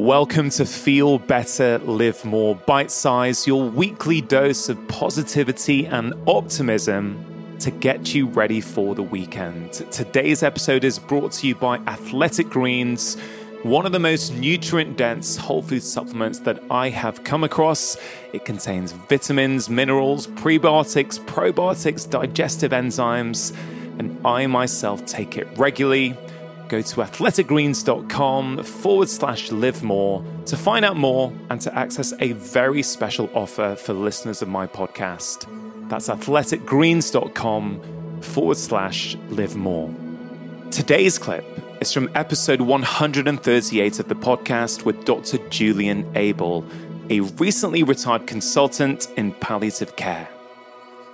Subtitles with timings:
[0.00, 7.22] Welcome to Feel Better, Live More Bite Size, your weekly dose of positivity and optimism
[7.58, 9.74] to get you ready for the weekend.
[9.74, 13.18] Today's episode is brought to you by Athletic Greens,
[13.62, 17.98] one of the most nutrient dense whole food supplements that I have come across.
[18.32, 23.54] It contains vitamins, minerals, prebiotics, probiotics, digestive enzymes,
[23.98, 26.16] and I myself take it regularly
[26.70, 32.30] go to athleticgreens.com forward slash live more to find out more and to access a
[32.32, 35.48] very special offer for listeners of my podcast.
[35.88, 39.92] That's athleticgreens.com forward slash live more.
[40.70, 41.44] Today's clip
[41.80, 45.38] is from episode 138 of the podcast with Dr.
[45.48, 46.64] Julian Abel,
[47.10, 50.28] a recently retired consultant in palliative care.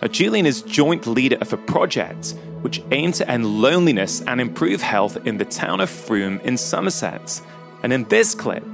[0.00, 4.82] Now, Julian is joint leader of a project which aimed to end loneliness and improve
[4.82, 7.40] health in the town of Frome in Somerset.
[7.82, 8.64] And in this clip,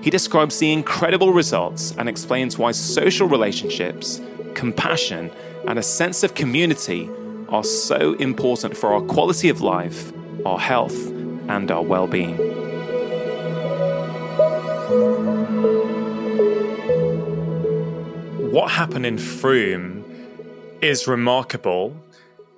[0.00, 4.20] he describes the incredible results and explains why social relationships,
[4.54, 5.30] compassion,
[5.66, 7.08] and a sense of community
[7.48, 10.12] are so important for our quality of life,
[10.44, 11.10] our health,
[11.48, 12.36] and our well being.
[18.50, 20.04] What happened in Frome
[20.80, 21.96] is remarkable.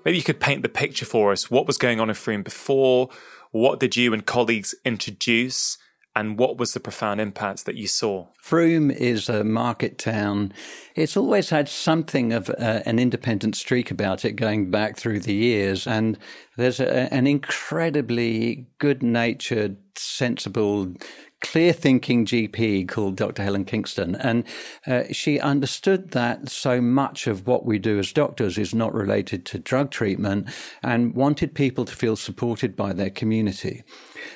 [0.07, 1.51] Maybe you could paint the picture for us.
[1.51, 3.09] What was going on in Frome before?
[3.51, 5.79] What did you and colleagues introduce?
[6.15, 8.29] And what was the profound impact that you saw?
[8.41, 10.53] Frome is a market town.
[10.95, 15.35] It's always had something of uh, an independent streak about it going back through the
[15.35, 15.89] years.
[15.89, 16.17] And
[16.57, 20.95] there's a, an incredibly good natured, sensible,
[21.41, 23.43] clear thinking GP called Dr.
[23.43, 24.15] Helen Kingston.
[24.17, 24.45] And
[24.87, 29.45] uh, she understood that so much of what we do as doctors is not related
[29.47, 30.49] to drug treatment
[30.83, 33.83] and wanted people to feel supported by their community.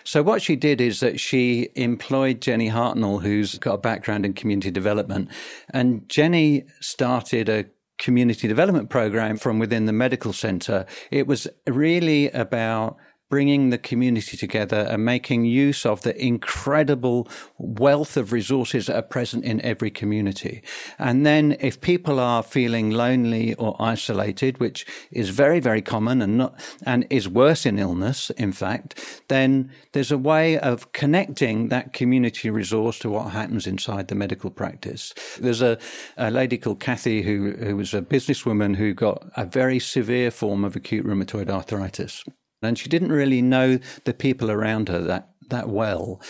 [0.04, 4.34] So what she did is that she employed Jenny Hartnoll, who's got a background in
[4.34, 5.30] community development.
[5.72, 7.64] And Jenny started a
[8.00, 10.86] community development program from within the medical center.
[11.10, 12.96] It was really about
[13.30, 19.02] bringing the community together and making use of the incredible wealth of resources that are
[19.02, 20.62] present in every community.
[20.98, 26.36] And then if people are feeling lonely or isolated, which is very, very common and
[26.36, 31.92] not, and is worse in illness, in fact, then there's a way of connecting that
[31.92, 35.14] community resource to what happens inside the medical practice.
[35.38, 35.78] There's a,
[36.16, 40.64] a lady called Kathy who, who was a businesswoman who got a very severe form
[40.64, 42.24] of acute rheumatoid arthritis.
[42.62, 46.21] And she didn't really know the people around her that, that well.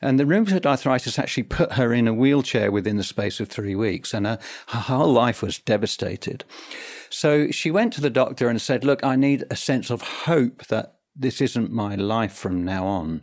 [0.00, 3.74] And the rheumatoid arthritis actually put her in a wheelchair within the space of three
[3.74, 4.38] weeks, and her,
[4.68, 6.44] her, whole life was devastated.
[7.10, 10.66] So she went to the doctor and said, Look, I need a sense of hope
[10.66, 13.22] that this isn't my life from now on.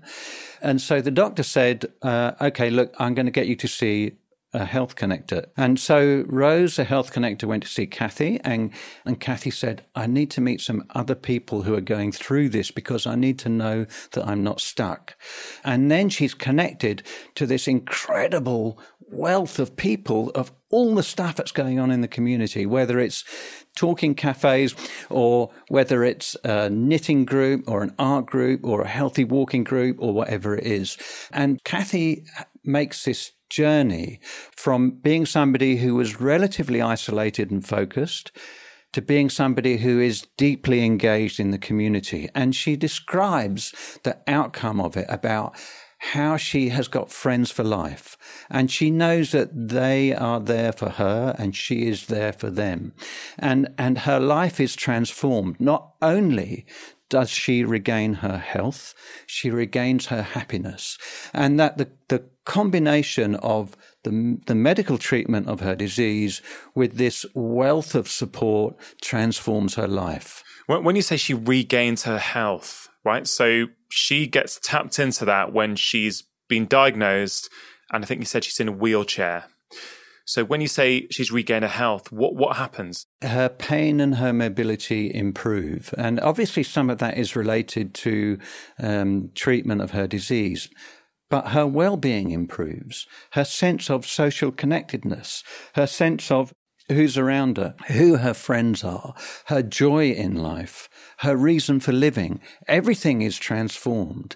[0.62, 4.18] And so the doctor said, uh, Okay, look, I'm going to get you to see
[4.56, 5.46] a health connector.
[5.58, 8.72] And so Rose, a health connector, went to see Kathy, and,
[9.06, 12.72] and Kathy said, I need to meet some other people who are going through this
[12.72, 15.16] because I need to know that I'm not stuck.
[15.64, 17.04] And then she's connected
[17.36, 22.08] to this incredible wealth of people of all the stuff that's going on in the
[22.08, 23.24] community, whether it's
[23.76, 24.76] talking cafes
[25.10, 29.98] or whether it's a knitting group or an art group or a healthy walking group
[30.00, 30.98] or whatever it is.
[31.32, 32.26] And Kathy
[32.64, 34.20] makes this journey
[34.56, 38.32] from being somebody who was relatively isolated and focused
[38.94, 42.30] to being somebody who is deeply engaged in the community.
[42.34, 45.56] And she describes the outcome of it about
[46.14, 48.18] how she has got friends for life
[48.50, 52.94] and she knows that they are there for her and she is there for them
[53.40, 56.66] and and her life is transformed not only
[57.10, 58.94] does she regain her health
[59.26, 60.98] she regains her happiness
[61.34, 66.42] and that the the combination of the, the medical treatment of her disease
[66.74, 70.44] with this wealth of support transforms her life.
[70.68, 73.28] When you say she regains her health, right?
[73.28, 77.50] So she gets tapped into that when she's been diagnosed,
[77.92, 79.46] and I think you said she's in a wheelchair.
[80.26, 83.06] So when you say she's regained her health, what what happens?
[83.22, 88.40] Her pain and her mobility improve, and obviously some of that is related to
[88.80, 90.70] um, treatment of her disease
[91.30, 95.44] but her well-being improves, her sense of social connectedness,
[95.74, 96.54] her sense of
[96.88, 100.88] who's around her, who her friends are, her joy in life,
[101.20, 102.40] her reason for living.
[102.68, 104.36] Everything is transformed.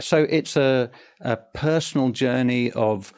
[0.00, 0.90] So it's a,
[1.20, 3.12] a personal journey of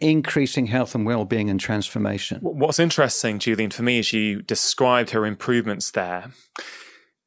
[0.00, 2.38] increasing health and well-being and transformation.
[2.42, 6.30] What's interesting, Julian, for me, as you described her improvements there,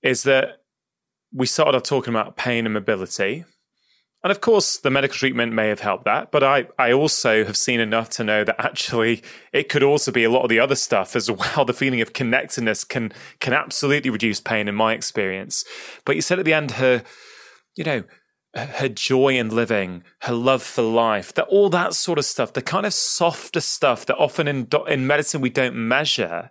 [0.01, 0.61] is that
[1.31, 3.45] we started off talking about pain and mobility
[4.23, 7.57] And of course, the medical treatment may have helped that, but I, I also have
[7.57, 9.21] seen enough to know that actually
[9.51, 11.65] it could also be a lot of the other stuff as well.
[11.73, 13.11] The feeling of connectedness can
[13.41, 15.65] can absolutely reduce pain in my experience.
[16.05, 17.03] But you said at the end her,
[17.75, 18.03] you know,
[18.55, 22.61] her joy in living, her love for life, that all that sort of stuff, the
[22.61, 26.49] kind of softer stuff that often in in medicine we don't measure.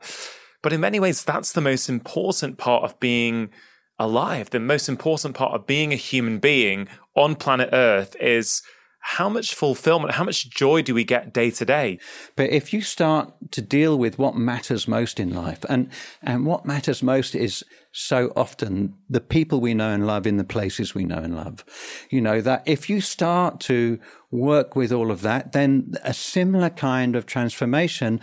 [0.62, 3.50] But in many ways, that's the most important part of being
[3.98, 4.50] alive.
[4.50, 8.62] The most important part of being a human being on planet Earth is
[9.04, 11.98] how much fulfillment, how much joy do we get day to day?
[12.36, 15.90] But if you start to deal with what matters most in life, and,
[16.22, 20.44] and what matters most is so often the people we know and love in the
[20.44, 21.64] places we know and love.
[22.10, 23.98] You know, that if you start to
[24.30, 28.20] work with all of that, then a similar kind of transformation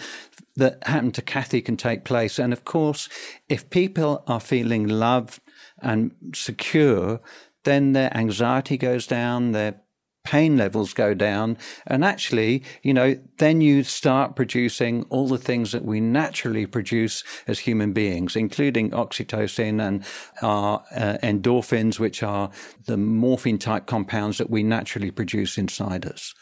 [0.55, 2.39] that happened to Kathy can take place.
[2.39, 3.09] And of course,
[3.49, 5.41] if people are feeling loved
[5.81, 7.19] and secure,
[7.65, 9.81] then their anxiety goes down, their
[10.29, 11.57] pain levels go down.
[11.87, 17.23] And actually, you know, then you start producing all the things that we naturally produce
[17.47, 20.05] as human beings, including oxytocin and
[20.43, 22.51] our uh, endorphins, which are
[22.85, 26.35] the morphine type compounds that we naturally produce inside us.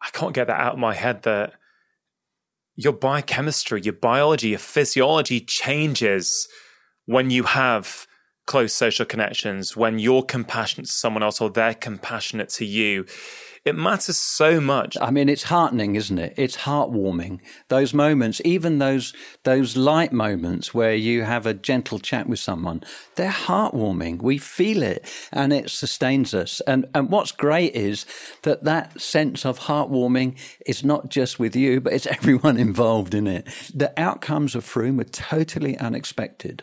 [0.00, 1.54] I can't get that out of my head that
[2.76, 6.46] your biochemistry, your biology, your physiology changes
[7.06, 8.06] when you have
[8.46, 13.06] close social connections, when you're compassionate to someone else or they're compassionate to you,
[13.64, 14.96] it matters so much.
[15.00, 16.32] I mean, it's heartening, isn't it?
[16.38, 17.40] It's heartwarming.
[17.68, 19.12] Those moments, even those
[19.44, 22.82] those light moments where you have a gentle chat with someone,
[23.16, 24.22] they're heartwarming.
[24.22, 26.60] We feel it, and it sustains us.
[26.66, 28.06] And and what's great is
[28.42, 33.26] that that sense of heartwarming is not just with you, but it's everyone involved in
[33.26, 33.46] it.
[33.74, 36.62] The outcomes of Frome were totally unexpected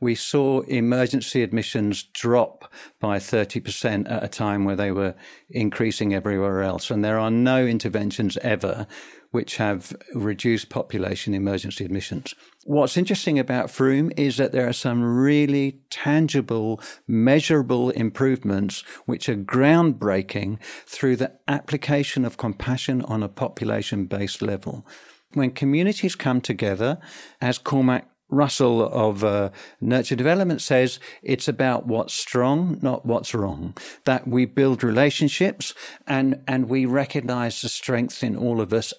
[0.00, 2.70] we saw emergency admissions drop
[3.00, 5.14] by 30% at a time where they were
[5.48, 6.90] increasing everywhere else.
[6.90, 8.86] And there are no interventions ever
[9.30, 12.34] which have reduced population emergency admissions.
[12.64, 19.36] What's interesting about Frome is that there are some really tangible, measurable improvements which are
[19.36, 24.86] groundbreaking through the application of compassion on a population based level.
[25.32, 26.98] When communities come together,
[27.40, 29.50] as Cormac Russell of uh,
[29.80, 33.76] Nurture Development says it's about what's strong, not what's wrong.
[34.04, 35.74] That we build relationships
[36.06, 38.92] and, and we recognize the strengths in all of us.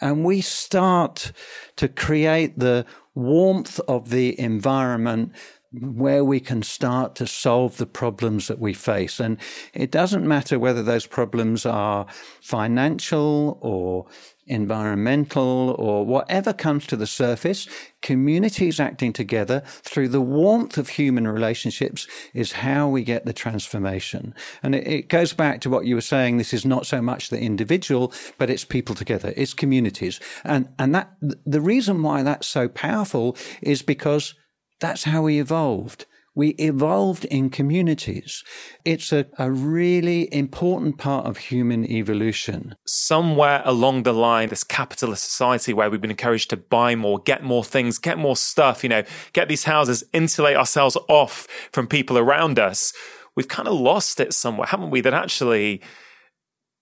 [0.00, 1.32] And we start
[1.76, 5.32] to create the warmth of the environment
[5.80, 9.18] where we can start to solve the problems that we face.
[9.18, 9.38] And
[9.72, 12.06] it doesn't matter whether those problems are
[12.40, 14.06] financial or
[14.46, 17.68] environmental or whatever comes to the surface,
[18.02, 24.34] communities acting together through the warmth of human relationships is how we get the transformation.
[24.62, 26.38] And it, it, goes back to what you were saying.
[26.38, 29.32] This is not so much the individual, but it's people together.
[29.36, 30.18] It's communities.
[30.44, 34.34] And, and that, the reason why that's so powerful is because
[34.82, 36.04] that's how we evolved.
[36.34, 38.42] We evolved in communities.
[38.86, 42.74] It's a, a really important part of human evolution.
[42.86, 47.42] Somewhere along the line, this capitalist society where we've been encouraged to buy more, get
[47.42, 49.02] more things, get more stuff, you know,
[49.34, 52.94] get these houses, insulate ourselves off from people around us.
[53.36, 55.00] We've kind of lost it somewhere, haven't we?
[55.02, 55.82] That actually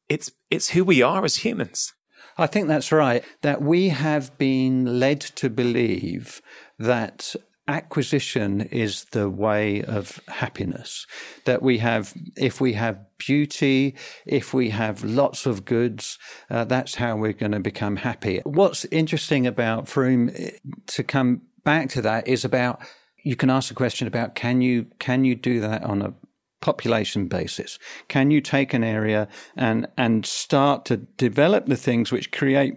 [0.08, 1.92] it's it's who we are as humans.
[2.38, 3.24] I think that's right.
[3.42, 6.40] That we have been led to believe
[6.78, 7.34] that
[7.70, 11.06] acquisition is the way of happiness.
[11.44, 13.94] That we have, if we have beauty,
[14.26, 16.18] if we have lots of goods,
[16.50, 18.40] uh, that's how we're going to become happy.
[18.44, 20.50] What's interesting about Frome, eh,
[20.88, 22.80] to come back to that, is about
[23.22, 26.14] you can ask a question about can you can you do that on a
[26.60, 27.78] population basis?
[28.08, 32.74] Can you take an area and and start to develop the things which create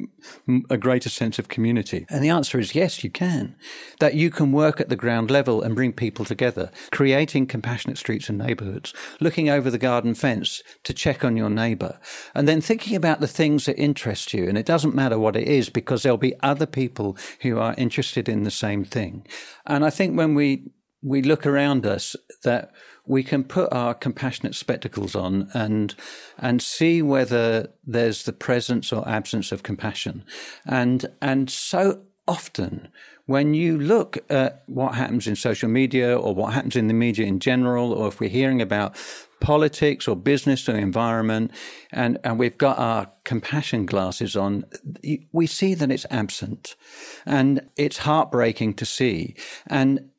[0.70, 2.06] a greater sense of community?
[2.10, 3.56] And the answer is yes, you can.
[4.00, 8.30] That you can work at the ground level and bring people together, creating compassionate streets
[8.30, 12.00] and neighborhoods, looking over the garden fence to check on your neighbor,
[12.34, 14.48] and then thinking about the things that interest you.
[14.48, 18.30] And it doesn't matter what it is because there'll be other people who are interested
[18.30, 19.26] in the same thing.
[19.66, 20.72] And I think when we
[21.04, 22.72] we look around us that
[23.06, 25.96] we can put our compassionate spectacles on and
[26.38, 30.24] and see whether there's the presence or absence of compassion.
[30.66, 32.88] And and so often
[33.26, 37.26] when you look at what happens in social media or what happens in the media
[37.26, 38.96] in general, or if we're hearing about
[39.40, 41.52] politics or business or environment,
[41.92, 44.66] and, and we've got our compassion glasses on,
[45.32, 46.76] we see that it's absent.
[47.26, 49.36] And it's heartbreaking to see.
[49.68, 50.10] And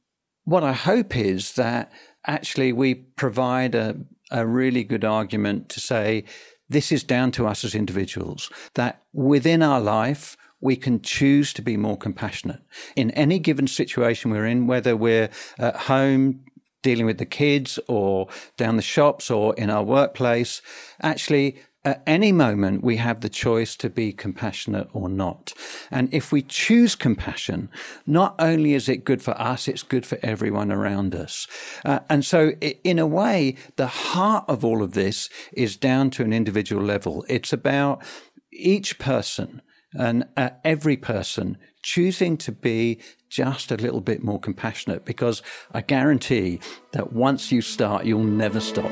[0.45, 1.93] what I hope is that
[2.27, 3.97] actually we provide a,
[4.31, 6.25] a really good argument to say
[6.69, 11.61] this is down to us as individuals, that within our life, we can choose to
[11.61, 12.63] be more compassionate
[12.97, 15.29] in any given situation we're in, whether we're
[15.59, 16.41] at home
[16.83, 20.63] dealing with the kids or down the shops or in our workplace.
[21.03, 25.53] Actually, at any moment, we have the choice to be compassionate or not.
[25.91, 27.69] And if we choose compassion,
[28.07, 31.47] not only is it good for us, it's good for everyone around us.
[31.85, 32.51] Uh, and so,
[32.85, 37.25] in a way, the heart of all of this is down to an individual level.
[37.29, 38.03] It's about
[38.51, 39.61] each person
[39.93, 42.99] and uh, every person choosing to be
[43.29, 46.61] just a little bit more compassionate because I guarantee
[46.93, 48.91] that once you start, you'll never stop.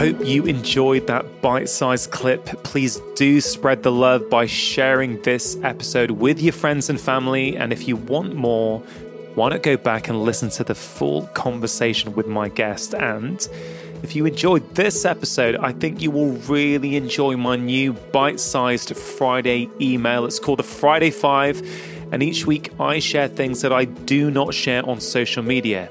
[0.00, 2.46] Hope you enjoyed that bite sized clip.
[2.62, 7.54] Please do spread the love by sharing this episode with your friends and family.
[7.54, 8.78] And if you want more,
[9.34, 13.46] why not go back and listen to the full conversation with my guest and
[14.02, 18.96] if you enjoyed this episode, I think you will really enjoy my new bite sized
[18.96, 20.24] Friday email.
[20.24, 21.60] It's called the Friday Five,
[22.10, 25.90] and each week I share things that I do not share on social media.